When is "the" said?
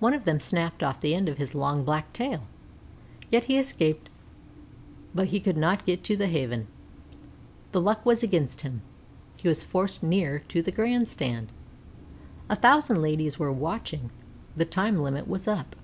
1.00-1.14, 6.16-6.26, 7.70-7.80, 10.62-10.72, 14.56-14.64